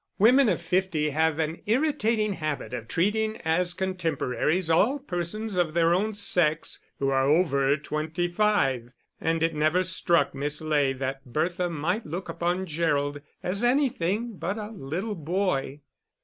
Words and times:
Women 0.17 0.49
of 0.49 0.59
fifty 0.59 1.11
have 1.11 1.37
an 1.37 1.61
irritating 1.67 2.33
habit 2.33 2.73
of 2.73 2.87
treating 2.87 3.37
as 3.45 3.75
contemporaries 3.75 4.67
all 4.67 4.97
persons 4.97 5.57
of 5.57 5.75
their 5.75 5.93
own 5.93 6.15
sex 6.15 6.79
who 6.97 7.09
are 7.09 7.25
over 7.27 7.77
twenty 7.77 8.27
five, 8.27 8.93
and 9.19 9.43
it 9.43 9.53
never 9.53 9.83
struck 9.83 10.33
Miss 10.33 10.59
Ley 10.59 10.91
that 10.93 11.25
Bertha 11.31 11.69
might 11.69 12.07
look 12.07 12.29
upon 12.29 12.65
Gerald 12.65 13.21
as 13.43 13.63
anything 13.63 14.37
but 14.37 14.57
a 14.57 14.71
little 14.71 15.13
boy. 15.13 15.81